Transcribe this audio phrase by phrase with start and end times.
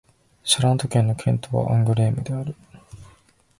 [0.43, 2.55] シャラント県の県都はアングレームである